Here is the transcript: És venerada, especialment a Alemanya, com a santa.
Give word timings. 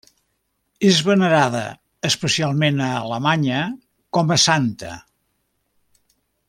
És 0.91 1.01
venerada, 1.09 1.61
especialment 2.09 2.81
a 2.87 2.89
Alemanya, 3.03 3.61
com 4.19 4.37
a 4.37 4.39
santa. 4.49 4.95